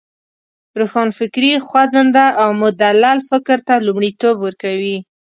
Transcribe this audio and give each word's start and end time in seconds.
روښانفکري 0.79 1.53
خوځنده 1.67 2.25
او 2.41 2.49
مدلل 2.63 3.17
فکر 3.29 3.57
ته 3.67 3.73
لومړیتوب 3.85 4.35
ورکوی. 4.41 4.97